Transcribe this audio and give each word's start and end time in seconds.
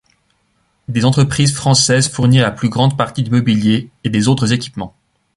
Des 0.87 1.05
entreprises 1.05 1.53
françaises 1.53 2.09
fournirent 2.09 2.41
la 2.41 2.49
plus 2.49 2.69
grande 2.69 2.97
partie 2.97 3.21
du 3.21 3.29
mobilier 3.29 3.91
et 4.03 4.09
des 4.09 4.27
autres 4.27 4.51
équipements. 4.51 4.95